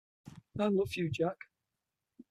[0.57, 1.37] I love you, Jack.